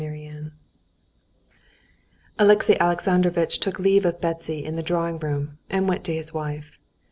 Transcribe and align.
Chapter 0.01 0.13
20 0.31 0.51
Alexey 2.39 2.79
Alexandrovitch 2.79 3.59
took 3.59 3.77
leave 3.77 4.03
of 4.03 4.19
Betsy 4.19 4.65
in 4.65 4.75
the 4.75 4.81
drawing 4.81 5.19
room, 5.19 5.59
and 5.69 5.87
went 5.87 6.03
to 6.05 6.15
his 6.15 6.33
wife. 6.33 6.71